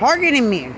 [0.00, 0.72] targeting me.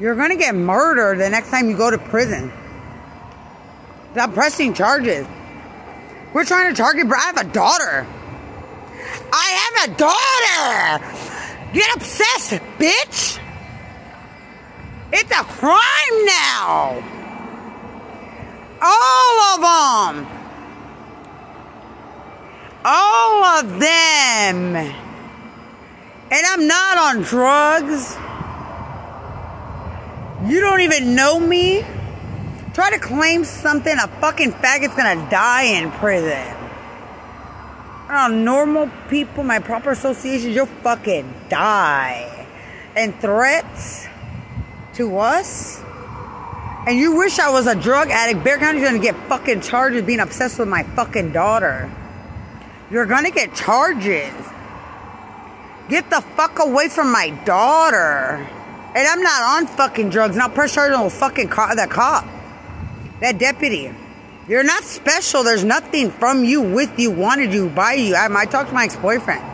[0.00, 2.50] You're gonna get murdered the next time you go to prison.
[4.12, 5.26] Stop pressing charges.
[6.32, 8.06] We're trying to target, I have a daughter.
[9.30, 11.72] I have a daughter.
[11.74, 13.38] Get obsessed, bitch.
[15.12, 17.02] It's a crime now.
[18.80, 20.26] All of them.
[22.86, 25.07] All of them.
[26.30, 28.16] And I'm not on drugs.
[30.50, 31.84] You don't even know me.
[32.74, 36.54] Try to claim something, a fucking faggot's gonna die in prison.
[38.10, 42.46] Oh, normal people, my proper associations, you'll fucking die.
[42.94, 44.06] And threats
[44.94, 45.80] to us?
[46.86, 48.44] And you wish I was a drug addict.
[48.44, 51.90] Bexar County's gonna get fucking charged with being obsessed with my fucking daughter.
[52.90, 54.32] You're gonna get charges.
[55.88, 58.46] Get the fuck away from my daughter.
[58.94, 60.36] And I'm not on fucking drugs.
[60.36, 62.26] Not press charge on fucking co- that cop.
[63.20, 63.94] That deputy.
[64.46, 65.42] You're not special.
[65.44, 68.14] There's nothing from you, with you, wanted you, by you.
[68.14, 69.44] I, I talked to my ex-boyfriend.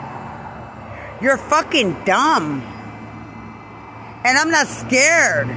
[1.21, 2.63] You're fucking dumb.
[4.25, 5.49] And I'm not scared.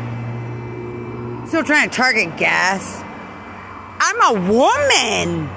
[1.47, 3.03] Still trying to target gas.
[3.99, 5.49] I'm a woman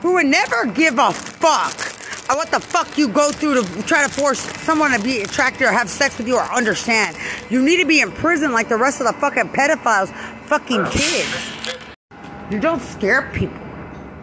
[0.00, 1.99] who would never give a fuck
[2.36, 5.72] what the fuck you go through to try to force someone to be attracted or
[5.72, 7.16] have sex with you or understand.
[7.50, 10.12] You need to be in prison like the rest of the fucking pedophiles,
[10.46, 11.28] fucking kids.
[12.50, 13.58] You don't scare people.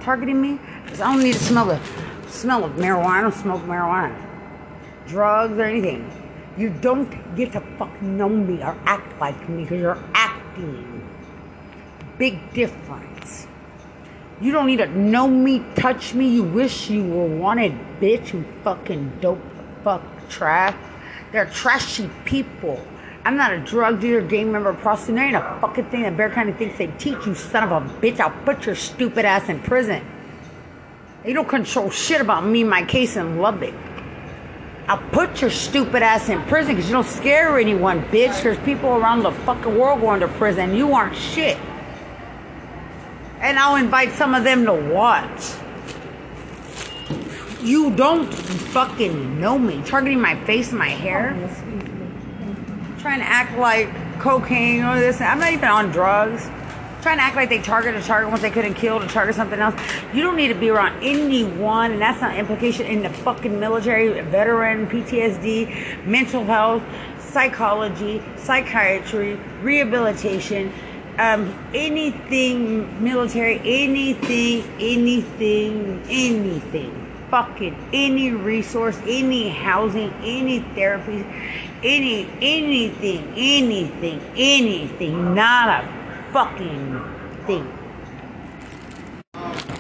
[0.02, 0.60] Targeting me?
[0.84, 1.80] Because I don't need to smell the
[2.28, 3.06] smell of marijuana.
[3.06, 4.16] I don't smoke marijuana.
[5.08, 6.12] Drugs or anything.
[6.58, 11.08] You don't get to fucking know me or act like me because you're acting.
[12.18, 13.07] Big difference.
[14.40, 16.28] You don't need to know me, touch me.
[16.28, 18.34] You wish you were wanted, bitch.
[18.34, 19.42] You fucking dope,
[19.84, 20.76] fuck trash.
[21.32, 22.80] They're trashy people.
[23.26, 25.20] I'm not a drug dealer, gang member, prostitute.
[25.20, 28.20] Ain't a fucking thing that Bexar County thinks they teach you, son of a bitch.
[28.20, 30.06] I'll put your stupid ass in prison.
[31.26, 33.74] You don't control shit about me, my case in Lubbock.
[34.88, 38.42] I'll put your stupid ass in prison because you don't scare anyone, bitch.
[38.44, 40.74] There's people around the fucking world going to prison.
[40.74, 41.58] You aren't shit.
[43.40, 45.54] And I'll invite some of them to watch.
[47.62, 49.82] You don't fucking know me.
[49.86, 51.34] Targeting my face and my hair.
[53.00, 53.90] Trying to act like
[54.20, 55.22] cocaine or this.
[55.22, 56.50] I'm not even on drugs.
[57.02, 59.60] Trying to act like they target a target once they couldn't kill to target something
[59.60, 59.80] else.
[60.14, 64.20] You don't need to be around anyone, and that's not implication in the fucking military,
[64.22, 66.84] veteran, PTSD, mental health,
[67.20, 70.74] psychology, psychiatry, rehabilitation,
[71.20, 77.04] um, anything military, anything, anything, anything.
[77.32, 81.26] Fucking any resource, any housing, any therapy,
[81.84, 85.34] any, anything, anything, anything.
[85.34, 87.04] Not a fucking
[87.46, 87.74] thing.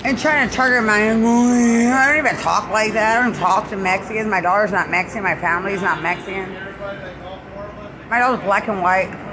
[0.04, 1.24] And trying to target my, own.
[1.24, 3.18] I don't even talk like that.
[3.18, 4.28] I don't talk to Mexicans.
[4.28, 5.24] My daughter's not Mexican.
[5.24, 6.54] My family's not Mexican.
[8.10, 9.27] My daughter's black and white.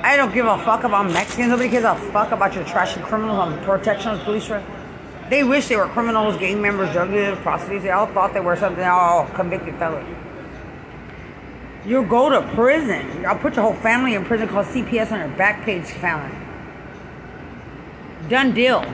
[0.00, 1.48] I don't give a fuck about Mexicans.
[1.48, 4.48] Nobody gives a fuck about your trashy criminals on protection of police.
[5.28, 7.82] They wish they were criminals, gang members, drug dealers, prostitutes.
[7.82, 8.84] They all thought they were something.
[8.84, 10.08] All convicted felons.
[11.84, 13.26] You'll go to prison.
[13.26, 16.32] I'll put your whole family in prison called CPS on your back page felon.
[18.28, 18.84] Done deal.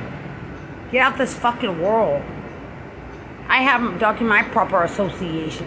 [0.91, 2.22] Get out this fucking world.
[3.48, 5.66] I haven't documented my proper association.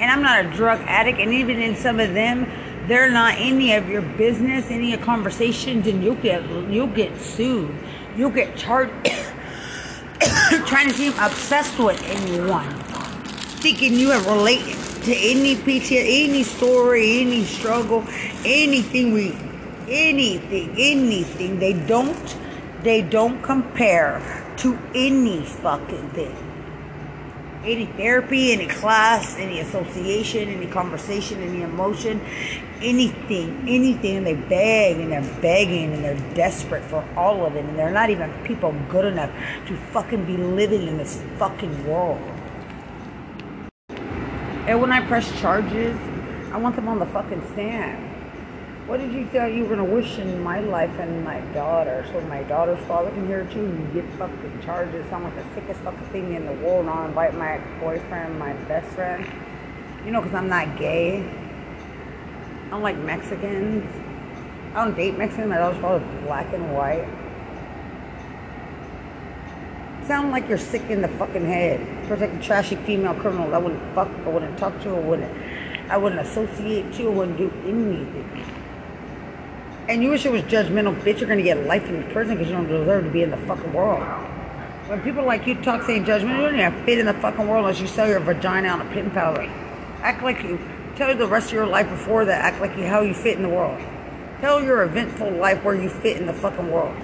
[0.00, 2.46] And I'm not a drug addict, and even in some of them,
[2.86, 7.18] they're not any of your business, any of your conversations, and you'll get you'll get
[7.20, 7.74] sued.
[8.16, 8.92] You'll get charged
[10.66, 12.68] trying to seem obsessed with anyone.
[13.62, 18.04] Thinking you are related to any PT, any story, any struggle,
[18.44, 19.36] anything we
[19.88, 21.58] anything, anything.
[21.58, 22.36] They don't
[22.82, 24.20] they don't compare
[24.58, 26.52] to any fucking thing
[27.64, 32.20] any therapy, any class, any association, any conversation, any emotion,
[32.82, 37.64] anything, anything, and they beg and they're begging and they're desperate for all of it,
[37.64, 39.30] and they're not even people good enough
[39.66, 42.20] to fucking be living in this fucking world.
[44.66, 45.96] And when I press charges,
[46.52, 48.10] I want them on the fucking stand.
[48.86, 52.04] What did you thought you were gonna wish in my life and my daughter?
[52.12, 53.60] So my daughter's father can hear too.
[53.60, 55.06] You get fucking charges.
[55.12, 56.80] I'm like the sickest fucking thing in the world.
[56.80, 59.24] And I'll invite my boyfriend, my best friend.
[60.04, 61.28] You know, because I'm not gay.
[62.72, 63.84] I don't like Mexicans.
[64.74, 65.50] I don't date Mexicans.
[65.50, 67.06] My daughter's father's black and white.
[70.06, 72.08] Sound like you're sick in the fucking head.
[72.08, 73.54] Protect a trashy female criminal.
[73.54, 74.08] I wouldn't fuck.
[74.08, 74.88] I wouldn't talk to.
[74.88, 75.30] I wouldn't.
[75.90, 77.10] I wouldn't associate you.
[77.10, 78.46] I wouldn't do anything.
[79.90, 81.20] And you wish it was judgmental, bitch.
[81.20, 83.74] You're gonna get life in prison because you don't deserve to be in the fucking
[83.74, 84.00] world.
[84.86, 87.66] When people like you talk saying judgment, you don't even fit in the fucking world
[87.66, 89.42] unless you sell your vagina on a pin powder.
[90.00, 90.58] Act like you.
[90.96, 92.44] Tell the rest of your life before that.
[92.44, 93.80] Act like you how you fit in the world.
[94.40, 96.96] Tell your eventful life where you fit in the fucking world.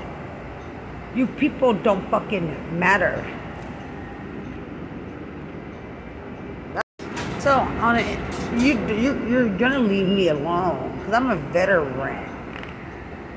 [1.14, 3.24] You people don't fucking matter.
[7.38, 8.18] So on it,
[8.60, 12.26] you you you're gonna leave me alone because I'm a veteran.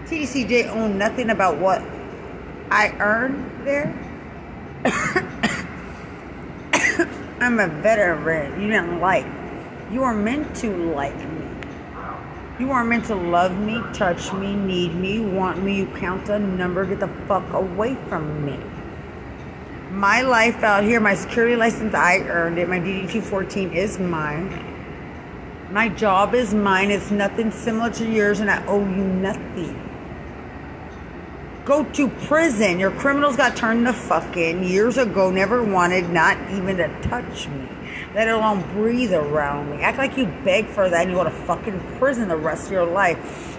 [0.06, 1.82] TDCJ owned nothing about what
[2.70, 3.98] I earned there.
[7.40, 8.62] I'm a veteran.
[8.62, 9.41] You didn't like.
[9.92, 11.46] You are meant to like me.
[12.60, 15.76] You are meant to love me, touch me, need me, want me.
[15.76, 18.58] You count a number, get the fuck away from me.
[19.92, 22.70] My life out here, my security license, I earned it.
[22.70, 24.66] My DD 214 is mine.
[25.72, 26.90] My job is mine.
[26.90, 29.76] It's nothing similar to yours, and I owe you nothing.
[31.66, 32.80] Go to prison.
[32.80, 37.68] Your criminals got turned to fucking years ago, never wanted not even to touch me
[38.14, 39.82] let alone breathe around me.
[39.82, 42.72] Act like you beg for that and you go to fucking prison the rest of
[42.72, 43.58] your life.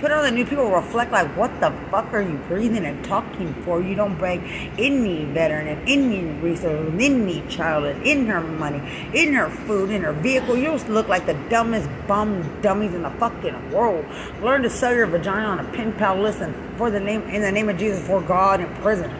[0.00, 3.54] Put on the new people reflect like, what the fuck are you breathing and talking
[3.62, 3.80] for?
[3.80, 4.40] You don't beg
[4.76, 8.78] any veteran and any resource, any child, and in her money,
[9.14, 10.56] in her food, in her vehicle.
[10.56, 14.04] You just look like the dumbest bum dummies in the fucking world.
[14.42, 17.40] Learn to sell your vagina on a pen pal list and for the name in
[17.40, 19.12] the name of Jesus for God in prison.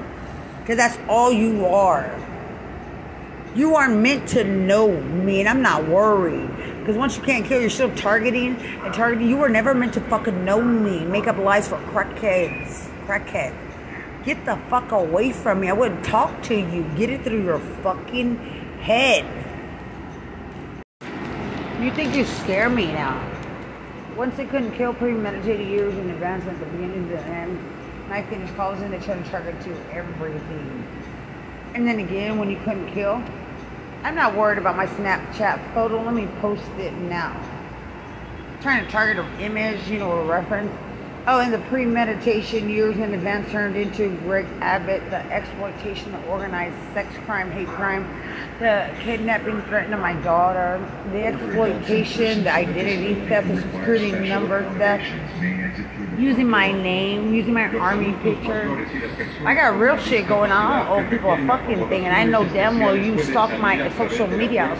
[0.59, 2.19] Because that's all you are.
[3.55, 6.49] You are meant to know me, and I'm not worried.
[6.79, 9.29] Because once you can't kill, you're still targeting and targeting.
[9.29, 11.05] You were never meant to fucking know me.
[11.05, 12.89] Make up lies for crackheads.
[13.07, 13.55] Crackhead.
[14.25, 15.69] Get the fuck away from me.
[15.69, 16.91] I wouldn't talk to you.
[16.97, 18.37] Get it through your fucking
[18.81, 19.27] head.
[21.83, 23.29] You think you scare me now.
[24.17, 27.59] Once they couldn't kill premeditated years in advance at the beginning to the end,
[28.11, 30.87] I finished calls and they tried to target you everything.
[31.75, 33.23] And then again, when you couldn't kill,
[34.05, 36.03] I'm not worried about my Snapchat photo.
[36.03, 37.41] Let me post it now.
[38.51, 40.73] I'm trying to target an image, you know, a reference.
[41.25, 46.75] Oh, and the premeditation years in advance turned into Greg Abbott, the exploitation, the organized
[46.95, 48.03] sex crime, hate crime,
[48.59, 55.05] the kidnapping, threatening my daughter, the exploitation, the identity theft, the security number theft,
[56.19, 58.85] using my name, using my army picture.
[59.47, 60.89] I got real shit going on.
[60.89, 64.77] Owe people fucking thing, and I know damn well you stalk my social media.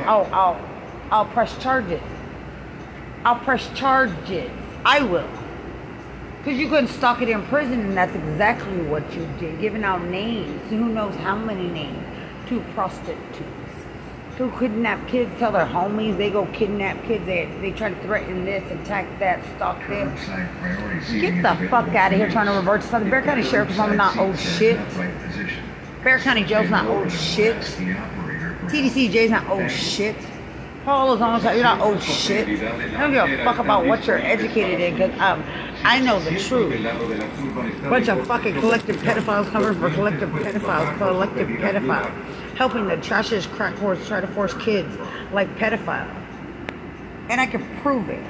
[0.00, 0.60] I'll, I'll,
[1.12, 2.02] I'll press charges.
[3.24, 4.50] I'll press charges.
[4.84, 5.28] I will.
[6.46, 9.60] Because you couldn't stalk it in prison, and that's exactly what you did.
[9.60, 10.70] Giving out names.
[10.70, 11.98] Who knows how many names?
[12.50, 13.18] To prostitutes.
[14.36, 17.26] To kidnap kids, tell their homies they go kidnap kids.
[17.26, 20.24] They, they try to threaten this, attack that, stalk this.
[21.20, 23.10] Get the fuck out of here trying to revert to something.
[23.10, 24.78] Bexar County Sheriff's Department not old shit.
[26.04, 27.56] Bexar County Jail's not old shit.
[27.56, 30.14] TDCJ's not old shit.
[30.84, 32.46] Paul Lozano's you're not old shit.
[32.62, 35.42] I don't give a fuck about what you're educated in because um,
[35.88, 36.82] I know the truth.
[37.88, 42.10] Bunch of fucking collective pedophiles covering for collective pedophiles, collective pedophiles.
[42.56, 44.92] Helping the trashiest crack whores try to force kids
[45.32, 46.12] like pedophiles.
[47.28, 48.28] And I can prove it.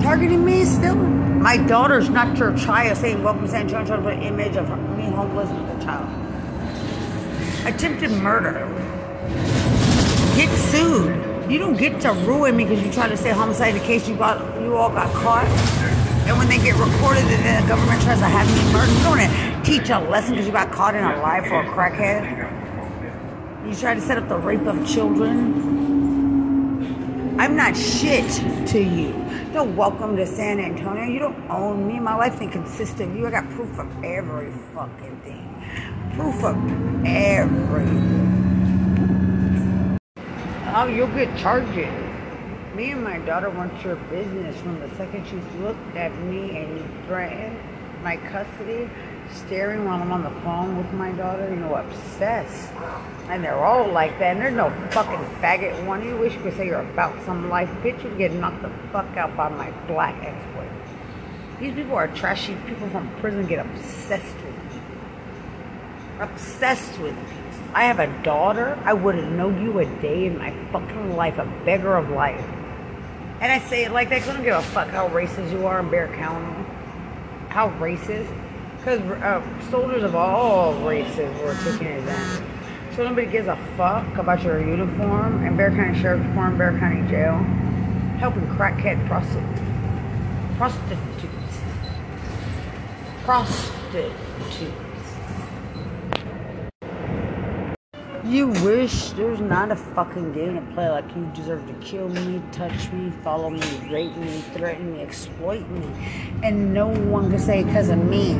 [0.00, 0.94] Targeting me still?
[0.94, 5.50] My daughter's not your child saying welcome San trying to an image of me homeless
[5.50, 6.08] with a child.
[7.66, 8.66] Attempted murder
[10.34, 11.50] get sued.
[11.50, 14.16] You don't get to ruin me because you try to say homicide in case you
[14.16, 15.95] got you all got caught.
[16.26, 19.90] And when they get recorded the government tries to have me murdered, you don't teach
[19.90, 22.46] a lesson because you got caught in a lie for a crackhead.
[23.68, 25.76] You try to set up the rape of children.
[27.38, 28.28] I'm not shit
[28.68, 29.14] to you.
[29.52, 31.04] You're welcome to San Antonio.
[31.04, 32.00] You don't own me.
[32.00, 33.26] My life ain't consist of you.
[33.26, 35.48] I got proof of every fucking thing.
[36.14, 36.56] Proof of
[37.06, 38.36] everything.
[40.74, 42.05] Oh, you'll get charges.
[42.76, 46.76] Me and my daughter want your business from the second she looked at me and
[46.76, 47.58] you threatened
[48.02, 48.90] my custody,
[49.32, 52.70] staring while I'm on the phone with my daughter, you know, obsessed.
[53.30, 54.36] And they're all like that.
[54.36, 56.04] And there's no fucking faggot one.
[56.04, 57.70] You wish you could say you're about some life.
[57.82, 60.82] Bitch, you get knocked the fuck out by my black ex-boyfriend.
[61.58, 62.58] These people are trashy.
[62.66, 64.80] People from prison get obsessed with me.
[66.20, 67.22] Obsessed with me.
[67.72, 68.78] I have a daughter.
[68.84, 72.44] I wouldn't know you a day in my fucking life, a beggar of life.
[73.40, 75.66] And I say it like that because I don't give a fuck how racist you
[75.66, 76.64] are in Bexar County.
[77.50, 78.32] How racist?
[78.78, 82.44] Because uh, soldiers of all races were taking then.
[82.94, 87.08] So nobody gives a fuck about your uniform and Bexar County Sheriff's Department, Bexar County
[87.10, 87.34] Jail,
[88.18, 89.60] helping crackhead prostitutes.
[90.56, 91.60] Prostitutes.
[93.24, 94.85] Prostitutes.
[98.28, 102.42] You wish there's not a fucking game to play like you deserve to kill me,
[102.50, 105.86] touch me, follow me, rape me, threaten me, exploit me.
[106.42, 108.34] And no one can say because of me,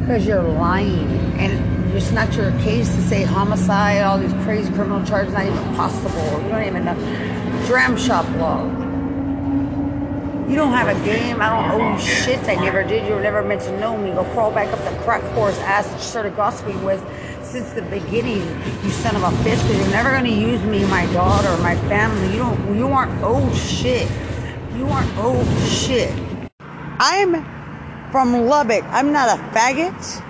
[0.00, 1.06] because you're lying.
[1.38, 5.74] And it's not your case to say homicide, all these crazy criminal charges, not even
[5.76, 6.42] possible.
[6.42, 6.96] You don't even know.
[7.68, 8.64] Dram shop law.
[10.48, 11.40] You don't have a game.
[11.40, 12.40] I don't owe you shit.
[12.48, 13.06] I never did.
[13.06, 14.10] You were never meant to know me.
[14.10, 17.04] Go crawl back up the crack horse ass that you started gossiping with
[17.48, 18.42] since the beginning,
[18.84, 22.32] you son of a bitch, because you're never gonna use me, my daughter, my family.
[22.32, 24.08] You don't you aren't old shit.
[24.76, 26.12] You aren't old shit.
[27.00, 27.42] I'm
[28.12, 28.84] from Lubbock.
[28.84, 30.22] I'm not a faggot.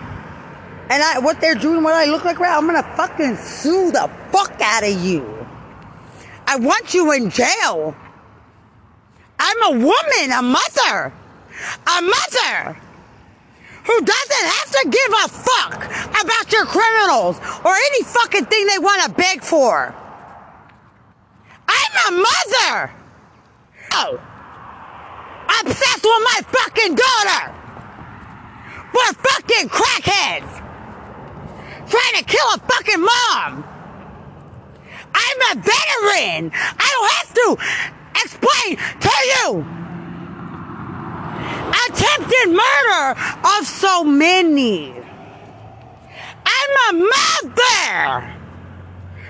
[0.91, 4.09] And I what they're doing, what I look like right, I'm gonna fucking sue the
[4.31, 5.47] fuck out of you.
[6.47, 7.97] I want you in jail.
[9.41, 11.13] I'm a woman, a mother.
[11.87, 12.81] A mother
[13.89, 15.85] who doesn't have to give a fuck
[16.21, 19.95] about your criminals or any fucking thing they want to beg for.
[21.67, 22.93] I'm a mother.
[23.95, 24.21] Oh,
[25.61, 27.55] obsessed with my fucking daughter.
[28.93, 30.53] We're fucking crackheads.
[31.89, 33.65] Trying to kill a fucking mom.
[35.15, 36.53] I'm a veteran.
[36.53, 37.57] I don't have to
[38.21, 39.78] explain to you
[41.87, 43.21] attempted murder
[43.59, 44.93] of so many.
[46.47, 48.35] I'm a mother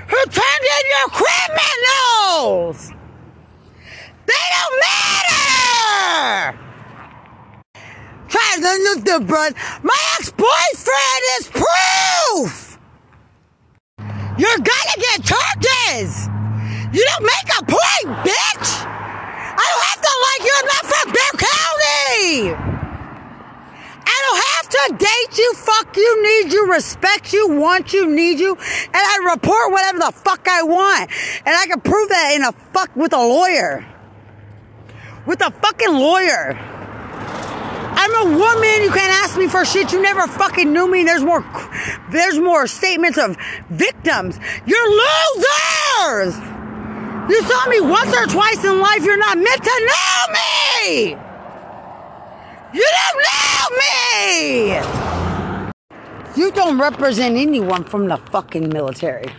[0.09, 2.93] who turned in your criminals.
[4.27, 6.59] They don't matter.
[8.29, 9.55] Try to look the blood.
[9.83, 12.79] My ex-boyfriend is proof.
[14.39, 16.29] You're gonna get charges.
[16.93, 18.98] You don't make a point, bitch.
[19.59, 20.55] I don't have to like you.
[20.59, 22.79] I'm not from Bexar County.
[24.11, 28.41] I don't have to date you, fuck you, need you, respect you, want you, need
[28.41, 31.11] you, and I report whatever the fuck I want.
[31.45, 33.87] And I can prove that in a fuck with a lawyer.
[35.27, 36.57] With a fucking lawyer.
[38.01, 38.83] I'm a woman.
[38.83, 39.93] You can't ask me for shit.
[39.93, 41.05] You never fucking knew me.
[41.05, 41.45] There's more,
[42.11, 43.37] there's more statements of
[43.69, 44.39] victims.
[44.65, 46.58] You're losers.
[47.29, 49.05] You saw me once or twice in life.
[49.05, 51.11] You're not meant to know me.
[52.73, 54.81] You don't know me!
[56.37, 59.31] You don't represent anyone from the fucking military.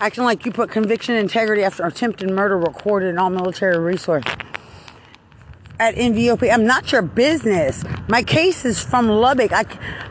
[0.00, 4.24] Acting like you put conviction integrity after attempted murder recorded in all military resource.
[5.80, 7.84] At NVOP, I'm not your business.
[8.08, 9.52] My case is from Lubbock.
[9.52, 9.64] I,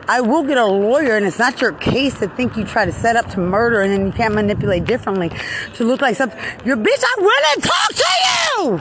[0.08, 2.92] I will get a lawyer, and it's not your case to think you try to
[2.94, 5.30] set up to murder and then you can't manipulate differently
[5.74, 6.40] to look like something.
[6.66, 8.72] Your bitch, I to talk to you!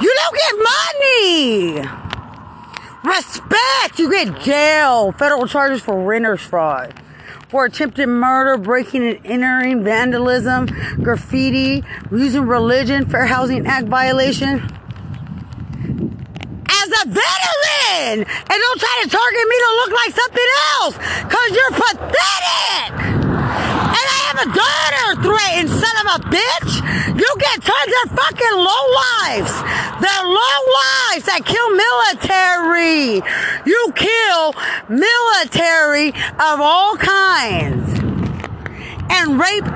[0.00, 0.54] You don't get
[1.04, 2.00] money!
[3.04, 3.98] Respect!
[3.98, 5.12] You get jail.
[5.12, 6.94] Federal charges for renter's fraud.
[7.48, 10.68] For attempted murder, breaking and entering, vandalism,
[11.02, 14.79] graffiti, using religion, Fair Housing Act violation.
[16.90, 18.26] As a veteran!
[18.26, 20.96] And don't try to target me to look like something else!
[21.30, 22.92] Cause you're pathetic!
[22.98, 26.82] And I have a daughter threatened, son of a bitch!
[27.16, 29.52] You get tons of fucking low lives!
[30.02, 33.22] They're low lives that kill military!
[33.66, 34.54] You kill
[34.88, 36.08] military
[36.40, 38.00] of all kinds!
[39.10, 39.68] And rape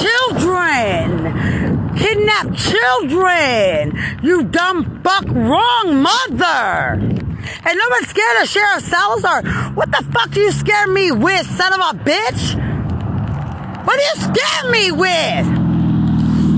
[0.00, 1.61] children!
[1.96, 3.98] Kidnap children!
[4.22, 6.98] You dumb fuck wrong mother!
[7.64, 9.42] And nobody's scared of Sheriff Salazar.
[9.74, 12.54] What the fuck do you scare me with, son of a bitch?
[13.84, 15.46] What do you scare me with?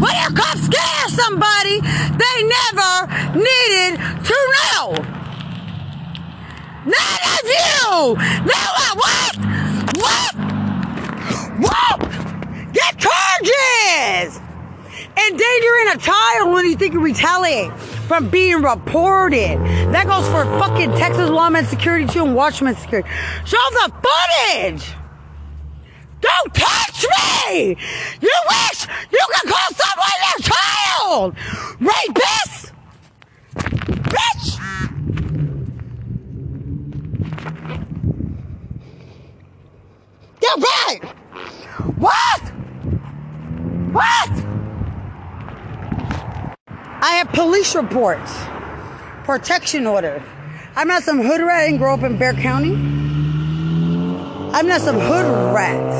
[0.00, 4.92] When you come scare somebody they never needed to know.
[6.84, 8.14] None of you know?
[8.94, 9.53] What?
[15.16, 17.72] Endangering a child when you think you retaliate
[18.08, 19.58] from being reported.
[19.92, 23.08] That goes for fucking Texas Lawman Security too and Watchman Security.
[23.44, 24.92] Show the footage!
[26.20, 27.06] Don't touch
[27.46, 27.76] me!
[28.20, 31.36] You wish you could call someone your child!
[31.80, 32.72] Rapist!
[34.10, 34.58] Bitch!
[40.40, 41.00] Get right!
[41.98, 42.42] What?
[43.92, 44.63] What?
[47.04, 48.34] I have police reports.
[49.24, 50.22] Protection order.
[50.74, 52.72] I'm not some hood rat and grow up in Bexar County.
[54.54, 55.92] I'm not some hood rat.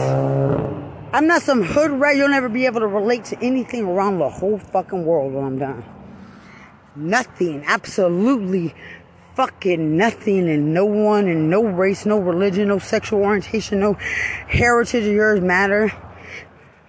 [1.13, 2.17] I'm not some hood rat.
[2.17, 5.59] You'll never be able to relate to anything around the whole fucking world when I'm
[5.59, 5.85] done.
[6.97, 7.63] Nothing.
[7.67, 8.75] Absolutely
[9.35, 15.05] fucking nothing and no one and no race, no religion, no sexual orientation, no heritage
[15.07, 15.93] of yours matter.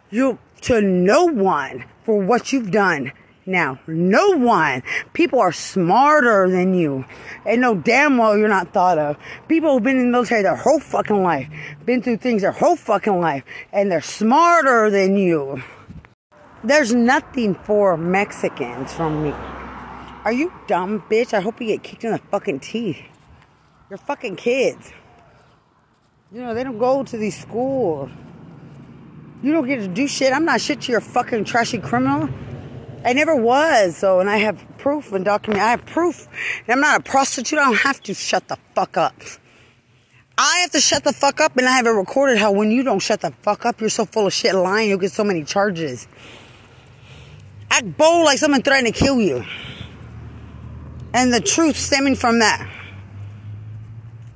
[0.10, 3.12] You to no one for what you've done.
[3.48, 4.82] Now, no one.
[5.14, 7.06] People are smarter than you.
[7.46, 9.18] And know damn well you're not thought of.
[9.48, 11.48] People who've been in the military their whole fucking life,
[11.86, 15.62] been through things their whole fucking life, and they're smarter than you.
[16.64, 19.34] There's nothing for Mexicans from me.
[20.24, 21.36] Are you dumb, bitch?
[21.36, 22.98] I hope you get kicked in the fucking teeth.
[23.92, 24.92] You're fucking kids.
[26.32, 28.10] You know, they don't go to these schools.
[29.44, 30.34] You don't get to do shit.
[30.34, 32.28] I'm not shit to your fucking trashy criminal.
[33.06, 35.62] I never was, so, and I have proof and document.
[35.62, 36.28] I have proof.
[36.68, 37.60] And I'm not a prostitute.
[37.60, 39.16] I don't have to shut the fuck up.
[40.38, 42.84] I have to shut the fuck up, and I have it recorded how when you
[42.84, 45.44] don't shut the fuck up, you're so full of shit lying, you'll get so many
[45.44, 46.08] charges.
[47.70, 49.46] Act bold like someone threatened to kill you
[51.16, 52.70] and the truth stemming from that.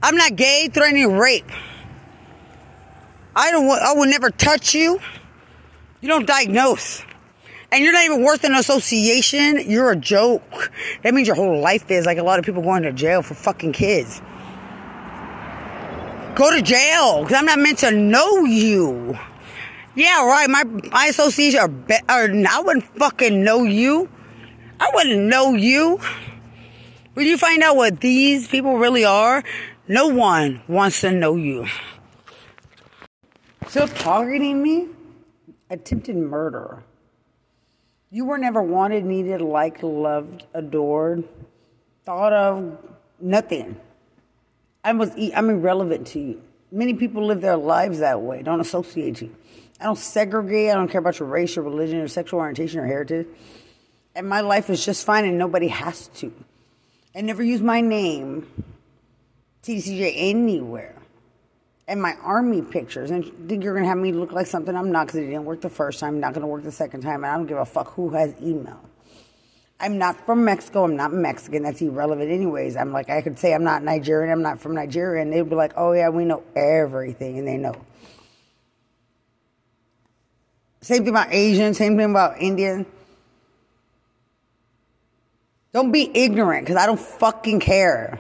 [0.02, 1.52] I'm not gay, threatening rape.
[3.36, 3.70] I don't.
[3.70, 5.00] I will never touch you.
[6.00, 7.04] You don't diagnose,
[7.72, 9.70] and you're not even worth an association.
[9.70, 10.72] You're a joke.
[11.04, 13.36] That means your whole life is like a lot of people going to jail for
[13.36, 14.22] fucking kids.
[16.36, 19.18] Go to jail because I'm not meant to know you.
[19.96, 20.50] Yeah, right.
[20.50, 21.72] My my association are,
[22.08, 24.10] are I wouldn't fucking know you.
[24.80, 26.00] I wouldn't know you.
[27.14, 29.44] When you find out what these people really are,
[29.88, 31.68] no one wants to know you.
[33.68, 34.88] Still targeting me?
[35.70, 36.84] Attempted murder.
[38.12, 41.24] You were never wanted, needed, liked, loved, adored,
[42.06, 42.78] thought of,
[43.20, 43.80] nothing.
[44.84, 46.42] I was I'm irrelevant to you.
[46.72, 48.42] Many people live their lives that way.
[48.42, 49.36] Don't associate you.
[49.80, 50.72] I don't segregate.
[50.72, 53.28] I don't care about your race, your religion, or sexual orientation, or heritage.
[54.16, 56.34] And my life is just fine, and nobody has to
[57.16, 58.48] I never use my name,
[59.64, 60.99] TDCJ, anywhere.
[61.90, 65.08] And my army pictures, and think you're gonna have me look like something I'm not
[65.08, 67.36] because it didn't work the first time, not gonna work the second time, and I
[67.36, 68.80] don't give a fuck who has email.
[69.82, 70.84] I'm not from Mexico.
[70.84, 71.64] I'm not Mexican.
[71.64, 72.76] That's irrelevant, anyways.
[72.76, 74.32] I'm like, I could say I'm not Nigerian.
[74.32, 75.22] I'm not from Nigeria.
[75.22, 77.40] And they'd be like, oh, yeah, we know everything.
[77.40, 77.76] And they know.
[80.82, 81.74] Same thing about Asian.
[81.74, 82.86] Same thing about Indian.
[85.72, 88.20] Don't be ignorant because I don't fucking care.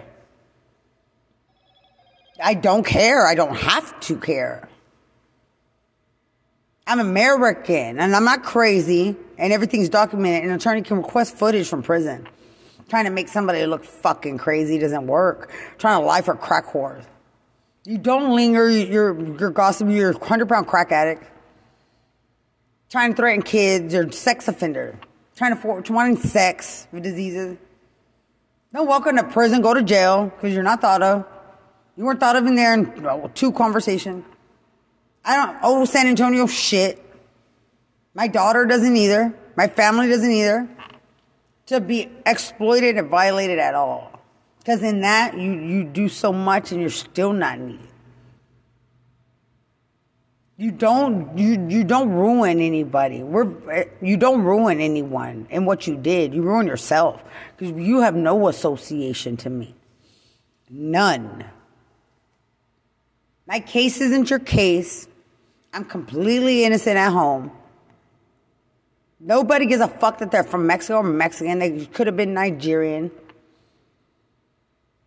[2.42, 3.26] I don't care.
[3.26, 4.68] I don't have to care.
[6.88, 10.50] I'm American and I'm not crazy and everything's documented.
[10.50, 12.28] An attorney can request footage from prison.
[12.88, 15.52] Trying to make somebody look fucking crazy doesn't work.
[15.78, 17.06] Trying to lie for crack whores.
[17.86, 21.24] You don't linger, you're, you're gossiping, you're a 100 pound crack addict.
[22.90, 25.00] Trying to threaten kids, you're a sex offender
[25.40, 27.58] trying to forge wanting sex with diseases.
[28.74, 31.26] Don't walk into prison, go to jail because you're not thought of.
[32.00, 34.24] You weren't thought of in there in well, two conversations.
[35.26, 36.98] I don't owe San Antonio shit.
[38.14, 39.34] My daughter doesn't either.
[39.58, 40.70] My family doesn't either.
[41.66, 44.18] To be exploited and violated at all.
[44.60, 47.86] Because in that, you, you do so much and you're still not needed.
[50.56, 53.24] You don't you you don't ruin anybody.
[53.24, 56.34] We're you don't ruin anyone in what you did.
[56.34, 57.22] You ruin yourself
[57.58, 59.76] because you have no association to me.
[60.70, 61.44] None.
[63.50, 65.08] My case isn't your case.
[65.74, 67.52] I'm completely innocent at home.
[69.20, 71.58] Nobody gives a fuck that they're from Mexico or Mexican.
[71.58, 73.10] They could have been Nigerian.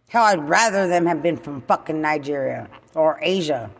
[0.09, 3.71] Hell, I'd rather them have been from fucking Nigeria or Asia.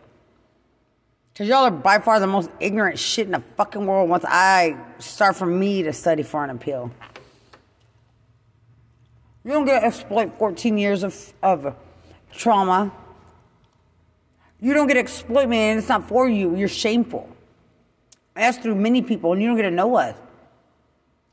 [1.33, 4.77] Because y'all are by far the most ignorant shit in the fucking world once I
[4.97, 6.89] start for me to study for an appeal.
[9.43, 11.75] You don't get to exploit 14 years of, of
[12.31, 12.93] trauma.
[14.63, 16.55] You don't get to exploit me and it's not for you.
[16.55, 17.27] You're shameful.
[18.33, 20.15] That's through many people and you don't get to know us.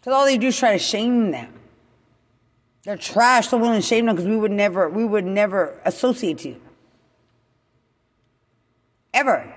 [0.00, 1.52] Because all they do is try to shame them.
[2.82, 6.44] They're trash, so willing to shame them because we would never, we would never associate
[6.44, 6.60] you.
[9.14, 9.54] Ever.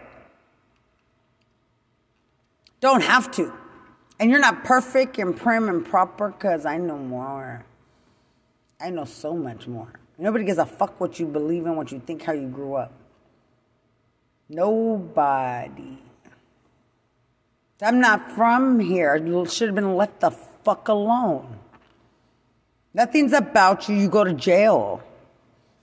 [2.79, 3.51] Don't have to.
[4.19, 7.65] And you're not perfect and prim and proper because I know more.
[8.79, 9.93] I know so much more.
[10.19, 12.93] Nobody gives a fuck what you believe in, what you think, how you grew up.
[14.53, 15.97] Nobody.
[17.81, 19.15] I'm not from here.
[19.15, 21.57] You should have been left the fuck alone.
[22.93, 23.95] Nothing's about you.
[23.95, 25.01] You go to jail.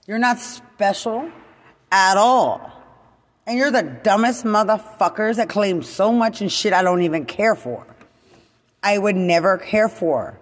[0.07, 1.29] You're not special
[1.91, 2.71] at all.
[3.45, 7.55] And you're the dumbest motherfuckers that claim so much and shit I don't even care
[7.55, 7.85] for.
[8.81, 10.39] I would never care for.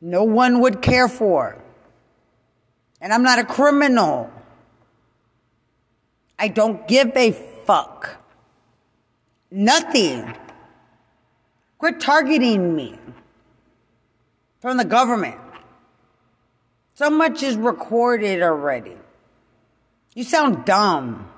[0.00, 1.58] No one would care for.
[3.00, 4.32] And I'm not a criminal.
[6.38, 8.16] I don't give a fuck.
[9.50, 10.34] Nothing.
[11.78, 12.98] Quit targeting me
[14.60, 15.40] from the government.
[16.94, 18.96] So much is recorded already.
[20.14, 21.30] You sound dumb.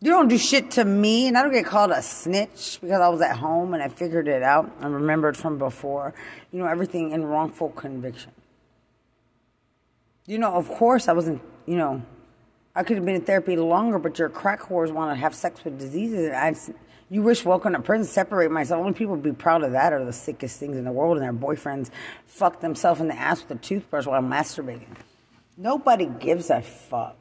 [0.00, 3.08] You don't do shit to me, and I don't get called a snitch because I
[3.08, 6.12] was at home and I figured it out and remembered from before.
[6.50, 8.32] You know, everything in wrongful conviction.
[10.26, 12.02] You know, of course, I wasn't, you know,
[12.74, 15.62] I could have been in therapy longer, but your crack whores want to have sex
[15.62, 16.32] with diseases.
[16.32, 16.54] I,
[17.10, 18.80] you wish welcome to prison, separate myself.
[18.80, 21.24] Only people would be proud of that are the sickest things in the world, and
[21.24, 21.90] their boyfriends
[22.26, 24.96] fuck themselves in the ass with a toothbrush while masturbating.
[25.58, 27.18] Nobody gives a fuck.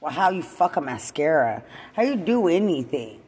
[0.00, 3.20] Well, how you fuck a mascara, how you do anything,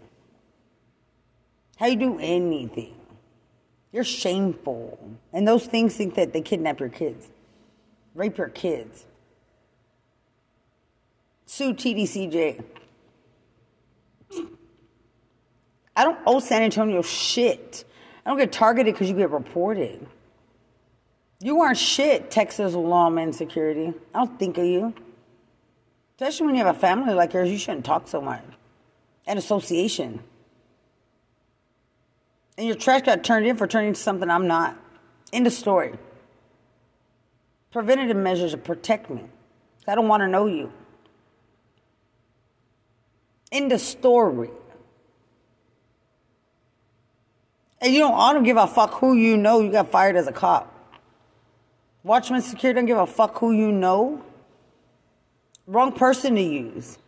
[1.76, 2.94] how you do anything.
[3.92, 4.98] You're shameful.
[5.32, 7.28] And those things think that they kidnap your kids,
[8.14, 9.04] rape your kids.
[11.48, 12.62] Sue TDCJ.
[15.96, 17.84] I don't owe San Antonio shit.
[18.24, 20.06] I don't get targeted because you get reported.
[21.40, 23.94] You aren't shit, Texas lawman security.
[24.14, 24.92] I don't think of you.
[26.16, 28.44] Especially when you have a family like yours, you shouldn't talk so much.
[29.26, 30.22] An association.
[32.58, 34.76] And your trash got turned in for turning into something I'm not.
[35.32, 35.94] End of story.
[37.72, 39.24] Preventative measures to protect me.
[39.86, 40.70] I don't want to know you.
[43.50, 44.50] End the story.
[47.80, 49.60] And you don't, I don't give a fuck who you know.
[49.60, 50.74] You got fired as a cop.
[52.02, 54.22] Watchman security don't give a fuck who you know.
[55.66, 56.98] Wrong person to use.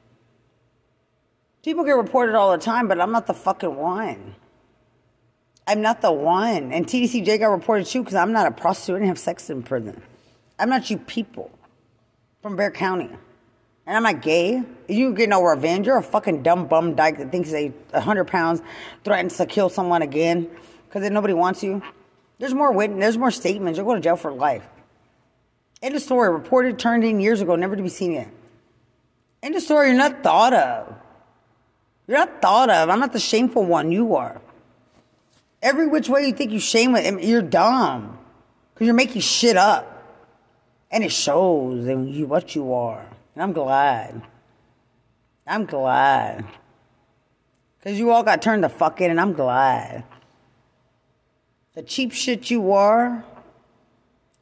[1.64, 4.35] People get reported all the time, but I'm not the fucking one.
[5.66, 6.72] I'm not the one.
[6.72, 8.96] And TDCJ got reported too because I'm not a prostitute.
[8.96, 10.00] I didn't have sex in prison.
[10.59, 11.50] I'm not you people
[12.42, 13.11] from Bexar County.
[13.90, 14.62] And I'm not gay.
[14.87, 15.88] You get no revenge.
[15.88, 18.62] You're a fucking dumb bum dyke that thinks they 100 pounds
[19.03, 20.48] threatens to kill someone again
[20.87, 21.83] because then nobody wants you.
[22.38, 23.00] There's more witness.
[23.00, 23.76] There's more statements.
[23.76, 24.64] You'll go to jail for life.
[25.83, 26.31] End of story.
[26.31, 28.31] Reported, turned in years ago, never to be seen again.
[29.42, 30.94] End of story, you're not thought of.
[32.07, 32.90] You're not thought of.
[32.90, 33.90] I'm not the shameful one.
[33.90, 34.40] You are.
[35.62, 38.20] Every which way you think you shame it, you're dumb.
[38.72, 39.96] Because you're making shit up.
[40.92, 43.09] And it shows in you what you are.
[43.40, 44.22] I'm glad.
[45.46, 46.44] I'm glad.
[47.79, 50.05] Because you all got turned the fuck in, and I'm glad.
[51.74, 53.24] The cheap shit you are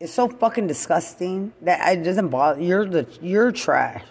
[0.01, 2.61] is so fucking disgusting that it doesn't bother.
[2.61, 4.05] You're the you're trash.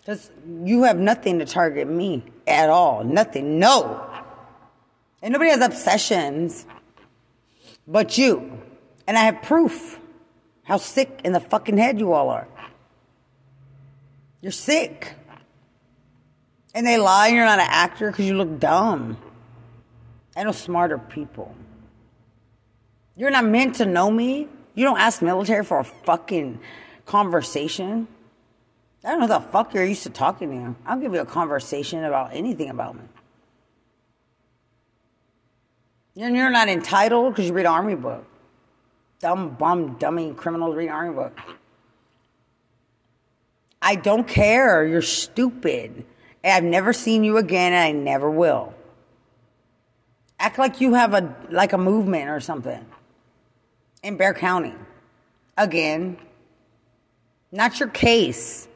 [0.00, 0.30] Because
[0.64, 3.04] you have nothing to target me at all.
[3.04, 3.58] Nothing.
[3.58, 4.06] No.
[5.22, 6.66] And nobody has obsessions
[7.86, 8.60] but you.
[9.06, 9.98] And I have proof
[10.62, 12.46] how sick in the fucking head you all are.
[14.40, 15.14] You're sick.
[16.74, 19.18] And they lie and you're not an actor because you look dumb.
[20.36, 21.54] I know smarter people.
[23.16, 24.48] You're not meant to know me.
[24.74, 26.60] You don't ask military for a fucking
[27.06, 28.06] conversation.
[29.04, 30.76] I don't know the fuck you're used to talking to.
[30.86, 33.02] I'll give you a conversation about anything about me.
[36.16, 38.24] And you're not entitled because you read an army book.
[39.20, 41.38] Dumb, bum, dummy criminals read an army book.
[43.82, 44.86] I don't care.
[44.86, 46.04] You're stupid.
[46.44, 48.74] I've never seen you again and I never will.
[50.38, 52.84] Act like you have a like a movement or something
[54.02, 54.74] in Bexar County.
[55.56, 56.16] Again,
[57.52, 58.66] not your case.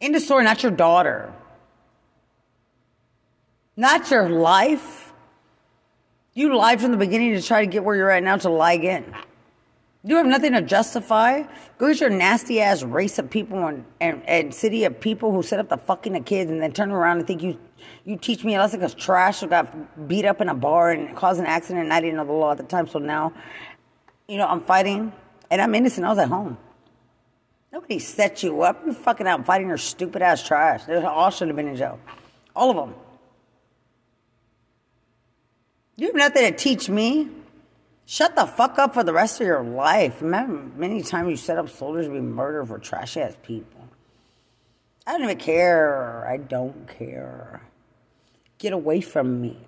[0.00, 1.32] In the story, not your daughter.
[3.76, 5.12] Not your life.
[6.34, 8.72] You lied from the beginning to try to get where you're at now to lie
[8.72, 9.14] again.
[10.06, 11.44] You have nothing to justify.
[11.78, 15.42] Go get your nasty ass race of people and, and, and, city of people who
[15.42, 17.58] set up the fucking kids and then turn around and think you
[18.04, 21.40] you teach me a lesson because trash got beat up in a bar and caused
[21.40, 22.86] an accident and I didn't know the law at the time.
[22.86, 23.32] So now,
[24.28, 25.10] you know, I'm fighting
[25.50, 26.04] and I'm innocent.
[26.04, 26.58] I was at home.
[27.72, 28.82] Nobody set you up.
[28.84, 30.84] You're fucking out fighting your stupid ass trash.
[30.84, 31.98] They all should have been in jail.
[32.54, 32.94] All of them.
[35.96, 37.30] You have nothing to teach me.
[38.06, 40.20] Shut the fuck up for the rest of your life.
[40.20, 43.88] Remember, many times you set up soldiers to be murdered for trash ass people.
[45.06, 46.26] I don't even care.
[46.28, 47.62] I don't care.
[48.58, 49.58] Get away from me.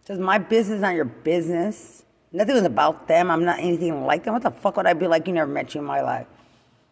[0.00, 2.04] Because my business not your business.
[2.32, 3.30] Nothing was about them.
[3.30, 4.34] I'm not anything like them.
[4.34, 5.26] What the fuck would I be like?
[5.26, 6.26] You never met you in my life.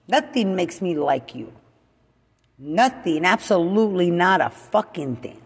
[0.08, 1.52] Nothing makes me like you.
[2.58, 5.41] Nothing, absolutely not a fucking thing.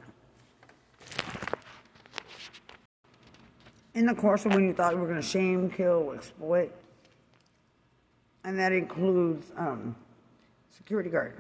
[3.97, 6.71] In the course of when you thought you were going to shame, kill, exploit,
[8.45, 9.97] and that includes um,
[10.71, 11.35] security guard.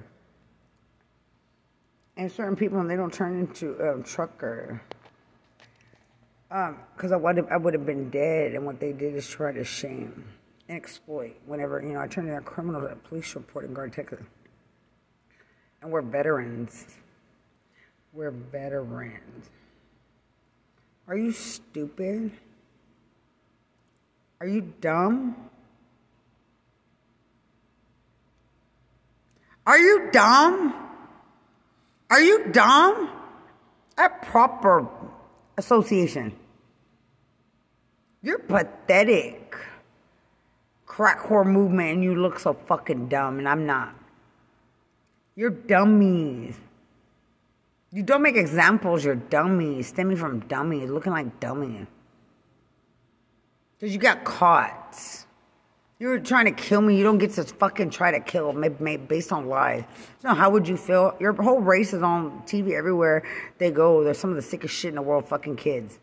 [2.16, 4.80] And certain people, and they don't turn into a trucker,
[6.48, 9.28] because um, I would have I would have been dead, and what they did is
[9.28, 10.24] try to shame
[10.66, 11.36] and exploit.
[11.44, 14.24] Whenever you know, I turned in a criminal at police report in Guard, Texas,
[15.82, 16.86] and we're veterans.
[18.14, 19.50] We're veterans.
[21.06, 22.32] Are you stupid?
[24.40, 25.36] Are you dumb?
[29.66, 30.74] Are you dumb?
[32.10, 33.10] Are you dumb?
[33.98, 34.86] A proper
[35.56, 36.34] association.
[38.22, 39.56] You're pathetic.
[40.84, 43.94] Crack whore movement and you look so fucking dumb and I'm not.
[45.34, 46.56] You're dummies.
[47.90, 49.88] You don't make examples, you're dummies.
[49.88, 51.86] Stemming from dummies, looking like dummies.
[53.78, 55.26] Because you got caught.
[55.98, 56.96] You were trying to kill me.
[56.96, 59.84] You don't get to fucking try to kill me based on lies.
[60.20, 61.16] So how would you feel?
[61.18, 63.22] Your whole race is on TV everywhere
[63.58, 64.04] they go.
[64.04, 65.26] They're some of the sickest shit in the world.
[65.26, 65.98] Fucking kids.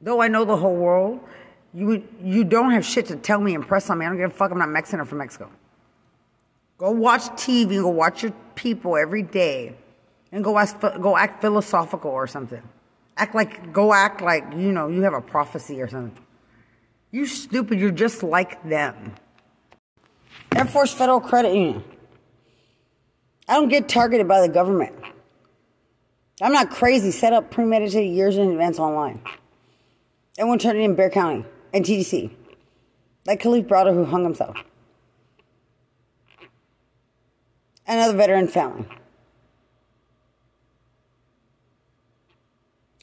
[0.00, 1.20] Though I know the whole world,
[1.72, 4.06] you you don't have shit to tell me, impress on me.
[4.06, 4.52] I don't give a fuck.
[4.52, 5.50] I'm not Mexican or from Mexico.
[6.76, 7.80] Go watch TV.
[7.80, 9.74] Go watch your people every day,
[10.30, 12.62] and go ask, go act philosophical or something.
[13.18, 16.16] Act like, go act like, you know, you have a prophecy or something.
[17.10, 19.14] You stupid, you're just like them.
[20.54, 21.84] Air Force Federal Credit Union.
[23.48, 24.94] I don't get targeted by the government.
[26.40, 27.10] I'm not crazy.
[27.10, 29.20] Set up premeditated years in advance online.
[30.38, 32.30] Everyone turned it in Bexar County and TDC.
[33.26, 34.56] Like Kalief Browder who hung himself.
[37.86, 38.86] Another veteran family.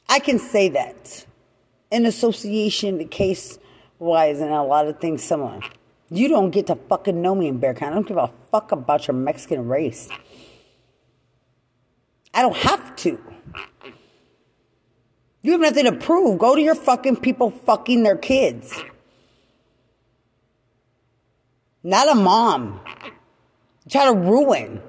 [0.08, 1.26] I can say that
[1.92, 3.58] in association, the case
[4.00, 5.62] wise, and a lot of things similar.
[6.10, 7.92] You don't get to fucking know me in Bexar County.
[7.92, 10.10] I don't give a fuck about your Mexican race.
[12.34, 13.20] I don't have to.
[15.42, 16.38] You have nothing to prove.
[16.40, 18.84] Go to your fucking people fucking their kids.
[21.84, 22.82] Not a mom.
[23.90, 24.82] Try to ruin.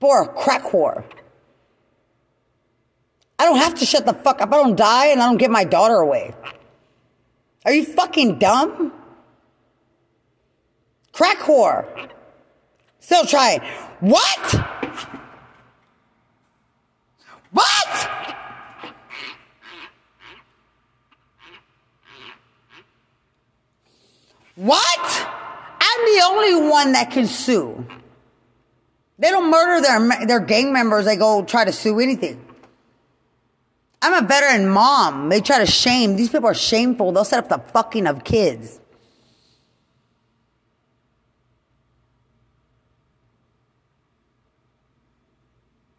[0.00, 1.04] For a crack whore.
[3.42, 4.52] I don't have to shut the fuck up.
[4.52, 6.32] I don't die and I don't get my daughter away.
[7.64, 8.92] Are you fucking dumb?
[11.10, 12.08] Crack whore.
[13.00, 13.60] Still trying.
[13.98, 14.54] What?
[17.50, 18.10] What?
[24.54, 25.28] What?
[25.80, 27.84] I'm the only one that can sue.
[29.18, 31.06] They don't murder their, their gang members.
[31.06, 32.51] They go try to sue anything.
[34.02, 35.28] I'm a veteran mom.
[35.28, 36.16] They try to shame.
[36.16, 37.12] These people are shameful.
[37.12, 38.80] They'll set up the fucking of kids.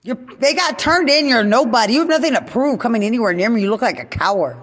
[0.03, 1.29] You're, they got turned in.
[1.29, 1.93] You're nobody.
[1.93, 3.61] You have nothing to prove coming anywhere near me.
[3.61, 4.61] You look like a coward.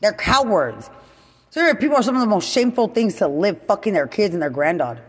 [0.00, 0.90] They're cowards.
[1.50, 4.42] So people are some of the most shameful things to live fucking their kids and
[4.42, 5.04] their granddaughter.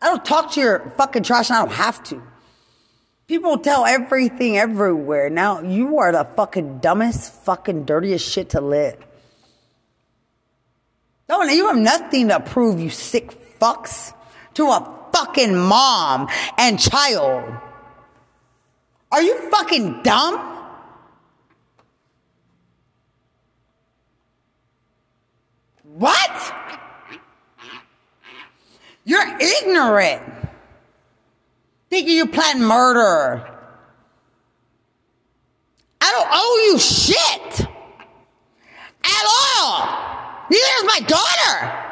[0.00, 2.22] I don't talk to your fucking trash and I don't have to.
[3.28, 5.28] People tell everything everywhere.
[5.28, 8.96] Now you are the fucking dumbest, fucking dirtiest shit to live.
[11.28, 14.14] No, you have nothing to prove, you sick fucks,
[14.54, 17.52] to a fucking mom and child.
[19.12, 20.38] Are you fucking dumb?
[25.82, 26.54] What?
[29.04, 30.37] You're ignorant
[31.90, 33.46] thinking you plan murder.
[36.00, 37.60] I don't owe you shit
[39.04, 39.24] at
[39.58, 40.46] all.
[40.50, 41.84] Neither is my daughter.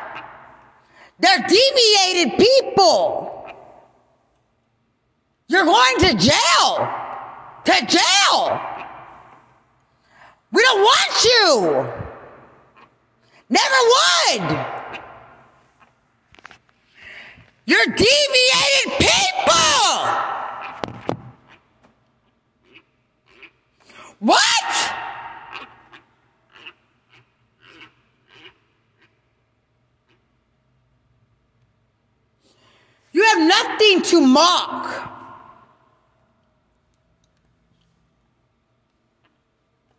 [1.19, 3.47] They're deviated people.
[5.49, 6.89] You're going to jail.
[7.65, 8.61] To jail.
[10.53, 12.07] We don't want you.
[13.49, 14.67] Never would.
[17.67, 19.57] You're deviated people!
[24.21, 24.95] What?
[33.13, 35.13] You have nothing to mock.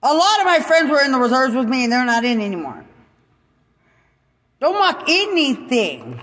[0.04, 2.40] A lot of my friends were in the reserves with me and they're not in
[2.40, 2.86] anymore.
[4.60, 6.20] Don't mock anything.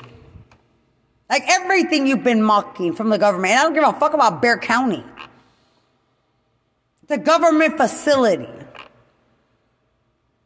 [1.29, 3.53] Like everything you've been mocking from the government.
[3.53, 5.05] And I don't give a fuck about Bexar County.
[7.03, 8.49] It's a government facility.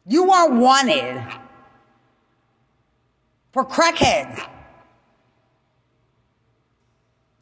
[0.05, 1.23] You are wanted
[3.51, 4.47] for crackheads.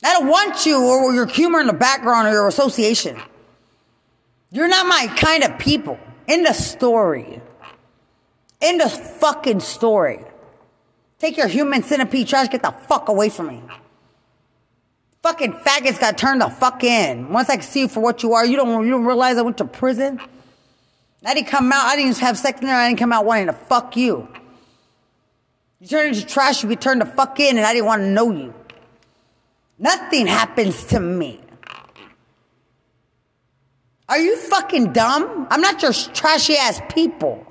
[0.03, 3.19] I don't want you or your humor in the background or your association.
[4.51, 5.99] You're not my kind of people.
[6.27, 7.41] In the story.
[8.61, 10.23] In the fucking story.
[11.19, 13.61] Take your human centipede trash, get the fuck away from me.
[15.23, 17.29] Fucking faggots got turned the fuck in.
[17.29, 19.41] Once I can see you for what you are, you don't you don't realize I
[19.41, 20.21] went to prison?
[21.25, 23.47] I didn't come out, I didn't have sex in there, I didn't come out wanting
[23.47, 24.27] to fuck you.
[25.79, 28.07] You turn into trash, you get turned the fuck in, and I didn't want to
[28.07, 28.53] know you.
[29.79, 31.39] Nothing happens to me.
[34.09, 35.47] Are you fucking dumb?
[35.51, 37.45] I'm not your trashy ass people.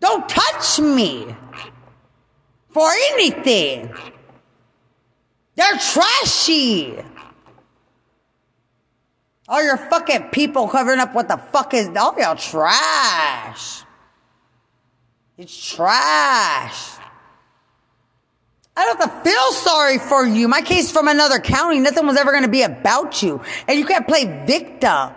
[0.00, 1.34] Don't touch me
[2.70, 3.92] for anything.
[5.56, 6.98] They're trashy.
[9.48, 13.82] All your fucking people covering up what the fuck is all y'all trash.
[15.36, 16.97] It's trash.
[18.78, 20.46] I don't have to feel sorry for you.
[20.46, 23.42] My case from another county, nothing was ever going to be about you.
[23.66, 25.10] And you can't play victim.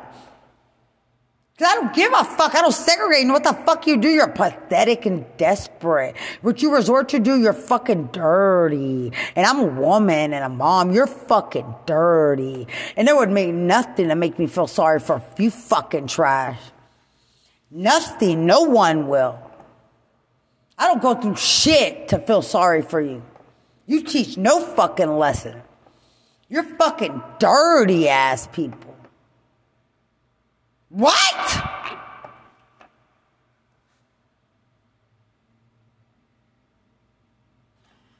[1.53, 2.55] Because I don't give a fuck.
[2.55, 3.21] I don't segregate.
[3.21, 4.07] And what the fuck you do?
[4.09, 6.15] You're pathetic and desperate.
[6.41, 9.11] What you resort to do, you're fucking dirty.
[9.35, 10.91] And I'm a woman and a mom.
[10.91, 12.67] You're fucking dirty.
[12.97, 16.59] And it would make nothing to make me feel sorry for you fucking trash.
[17.69, 18.47] Nothing.
[18.47, 19.37] No one will.
[20.79, 23.23] I don't go through shit to feel sorry for you.
[23.85, 25.61] You teach no fucking lesson.
[26.49, 28.95] You're fucking dirty ass people.
[30.89, 31.35] What?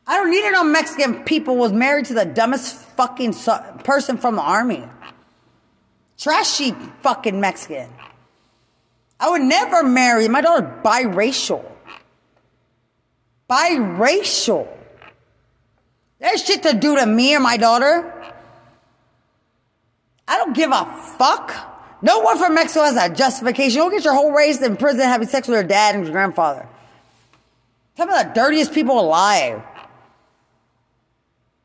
[0.08, 3.34] I don't need to know Mexican people was married to the dumbest fucking
[3.84, 4.84] person from the army.
[6.18, 6.72] Trashy
[7.02, 7.90] fucking Mexican.
[9.20, 10.28] I would never marry.
[10.28, 11.64] My daughter's biracial.
[13.50, 14.68] Biracial.
[16.22, 18.14] There's shit to do to me or my daughter.
[20.28, 20.86] I don't give a
[21.18, 21.98] fuck.
[22.04, 23.82] No one from Mexico has a justification.
[23.82, 26.68] You'll get your whole race in prison having sex with your dad and your grandfather.
[27.98, 29.64] Some of the dirtiest people alive.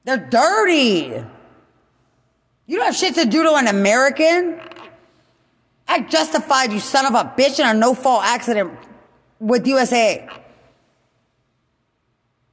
[0.04, 1.22] They're dirty.
[2.66, 4.60] You don't have shit to do to an American.
[5.86, 8.72] I justified you son of a bitch in a no fault accident
[9.38, 10.28] with USA.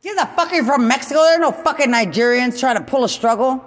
[0.06, 1.22] Are the fucking from Mexico.
[1.22, 3.64] There are no fucking Nigerians trying to pull a struggle.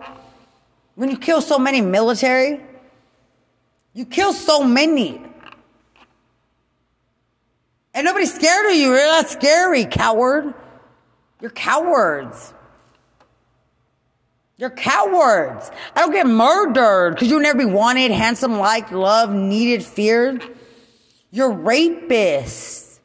[0.94, 2.61] When you kill so many military,
[3.94, 5.22] you kill so many.
[7.94, 8.92] And nobody's scared of you.
[8.92, 10.53] You're not scary, coward.
[11.40, 12.53] You're cowards.
[14.59, 15.70] You're cowards.
[15.94, 20.42] I don't get murdered because you'll never be wanted, handsome, liked, loved, needed, feared.
[21.31, 22.99] You're rapists.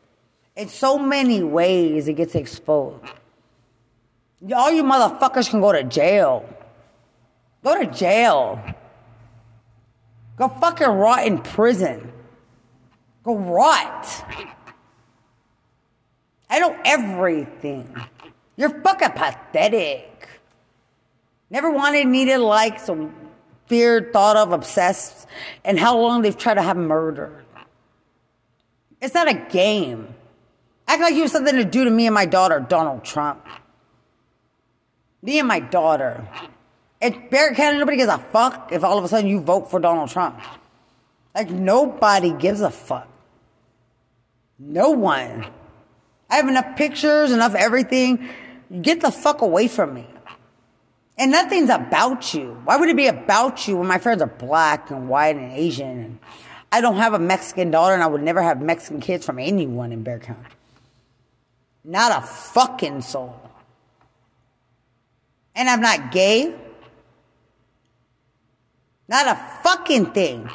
[0.56, 3.06] In so many ways, it gets exposed.
[4.56, 6.48] All you motherfuckers can go to jail.
[7.64, 8.64] Go to jail.
[10.36, 12.12] Go fucking rot in prison.
[13.24, 14.26] Go rot.
[16.50, 17.96] I know everything.
[18.56, 20.28] You're fucking pathetic.
[21.50, 23.12] Never wanted, needed, liked, so
[23.68, 25.28] feared, thought of, obsessed,
[25.64, 27.44] and how long they've tried to have murder.
[29.02, 30.14] It's not a game.
[30.88, 33.46] Act like you have something to do to me and my daughter, Donald Trump.
[35.22, 36.28] Me and my daughter.
[37.00, 39.80] In Bexar County, nobody gives a fuck if all of a sudden you vote for
[39.80, 40.40] Donald Trump.
[41.34, 43.08] Like, nobody gives a fuck.
[44.60, 45.46] No one.
[46.30, 48.30] I have enough pictures, enough everything.
[48.82, 50.06] Get the fuck away from me.
[51.18, 52.60] And nothing's about you.
[52.64, 56.00] Why would it be about you when my friends are black and white and Asian?
[56.00, 56.20] And
[56.72, 59.92] I don't have a Mexican daughter and I would never have Mexican kids from anyone
[59.92, 60.50] in Bexar County.
[61.84, 63.51] Not a fucking soul
[65.56, 66.54] and I'm not gay.
[69.08, 70.50] Not a fucking thing.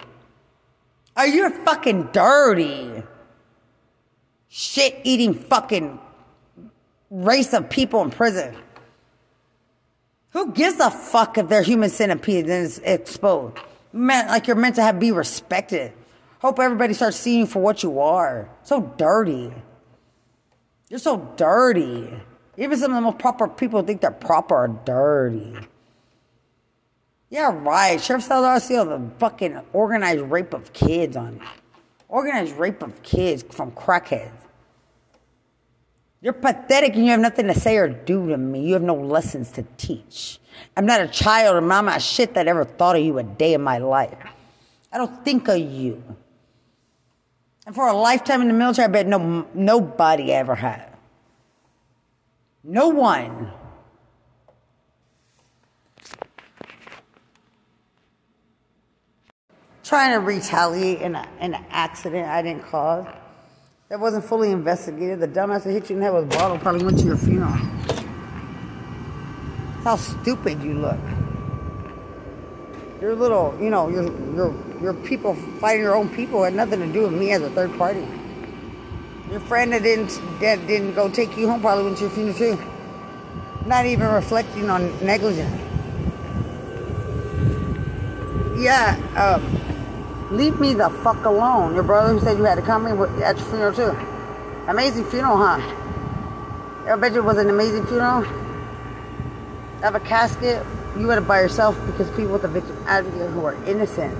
[1.16, 3.02] Are you a fucking dirty?
[4.48, 5.98] Shit eating fucking
[7.10, 8.56] race of people in prison.
[10.30, 13.58] Who gives a fuck if their human centipede is exposed?
[13.92, 15.92] Man, like you're meant to have be respected.
[16.40, 18.50] Hope everybody starts seeing you for what you are.
[18.62, 19.52] So dirty.
[20.88, 22.12] You're so dirty.
[22.56, 25.56] Even some of the most proper people think they're proper or dirty.
[27.28, 28.00] Yeah, right.
[28.00, 31.40] Sheriff Salazar see the fucking organized rape of kids on.
[32.08, 34.32] Organized rape of kids from crackheads.
[36.22, 38.66] You're pathetic and you have nothing to say or do to me.
[38.66, 40.38] You have no lessons to teach.
[40.76, 43.54] I'm not a child and I'm not shit that ever thought of you a day
[43.54, 44.16] in my life.
[44.92, 46.02] I don't think of you.
[47.66, 50.95] And for a lifetime in the military, I bet no, nobody ever had.
[52.68, 53.52] No one.
[59.84, 63.06] Trying to retaliate in, a, in an accident I didn't cause.
[63.88, 65.20] That wasn't fully investigated.
[65.20, 67.16] The dumbass that hit you in the head with a bottle probably went to your
[67.16, 67.52] funeral.
[69.84, 70.98] How stupid you look.
[73.00, 74.02] Your little, you know, your
[74.34, 77.50] your your people fighting your own people had nothing to do with me as a
[77.50, 78.04] third party.
[79.30, 82.36] Your friend that didn't that didn't go take you home probably went to your funeral
[82.36, 82.58] too.
[83.66, 85.50] Not even reflecting on negligence.
[88.56, 91.74] Yeah, um, leave me the fuck alone.
[91.74, 93.96] Your brother who said you had to come in at your funeral too.
[94.68, 95.60] Amazing funeral, huh?
[96.88, 98.22] I bet it was an amazing funeral.
[99.82, 100.64] Have a casket.
[100.96, 104.16] You went by yourself because people with the victim advocate who are innocent,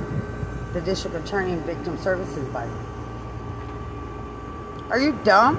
[0.73, 2.69] the district attorney and victim services by.
[4.89, 5.57] Are you dumb?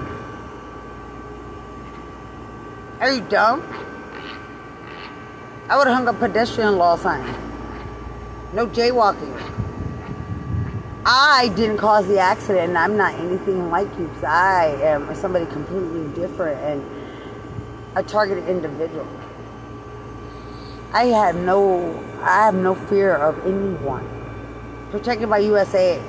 [3.01, 3.61] Are you dumb?
[5.69, 7.25] I would have hung a pedestrian law sign.
[8.53, 9.34] No jaywalking.
[11.05, 15.45] I didn't cause the accident, and I'm not anything like you because I am somebody
[15.45, 16.86] completely different and
[17.95, 19.07] a targeted individual.
[20.93, 24.07] I have no, I have no fear of anyone.
[24.89, 26.01] Protected by USA.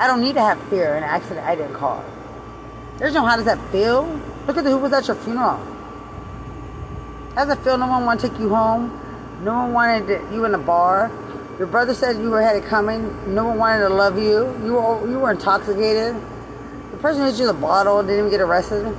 [0.00, 2.04] I don't need to have fear in an accident I didn't cause.
[2.98, 4.04] There's no how does that feel?
[4.46, 5.56] Look at the, who was at your funeral.
[7.34, 7.76] How does it feel?
[7.76, 9.00] No one wanted to take you home.
[9.42, 11.10] No one wanted you in the bar.
[11.58, 13.34] Your brother said you had it coming.
[13.34, 14.56] No one wanted to love you.
[14.64, 16.14] You were you were intoxicated.
[16.92, 18.96] The person who hit you the bottle didn't even get arrested.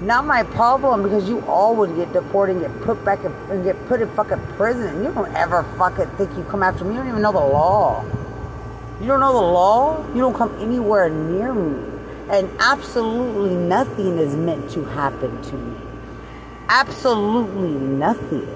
[0.00, 3.64] Not my problem because you all would get deported and get put back in, and
[3.64, 5.02] get put in fucking prison.
[5.02, 6.92] You don't ever fucking think you come after me.
[6.92, 8.04] You don't even know the law.
[9.00, 10.06] You don't know the law.
[10.14, 11.89] You don't come anywhere near me.
[12.30, 15.80] And absolutely nothing is meant to happen to me.
[16.68, 18.46] Absolutely nothing.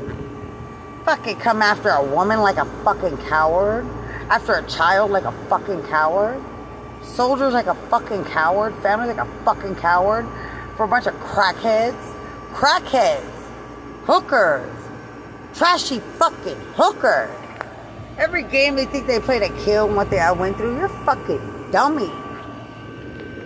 [1.05, 3.85] Fucking come after a woman like a fucking coward.
[4.31, 6.41] After a child like a fucking coward.
[7.03, 8.77] Soldiers like a fucking coward.
[8.77, 10.25] Family like a fucking coward
[10.77, 12.14] for a bunch of crackheads.
[12.53, 13.29] Crackheads.
[14.05, 14.70] Hookers.
[15.53, 17.31] Trashy fucking hookers.
[18.18, 20.89] Every game they think they play to kill and what they I went through, you're
[20.89, 22.12] fucking dummy.